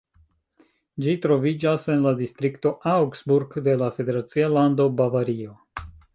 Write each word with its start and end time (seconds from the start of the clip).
Ĝi 1.05 1.11
troviĝas 1.25 1.85
en 1.97 2.01
la 2.05 2.13
distrikto 2.21 2.73
Augsburg 2.95 3.55
de 3.69 3.77
la 3.83 3.91
federacia 4.01 4.51
lando 4.57 4.91
Bavario. 5.03 5.55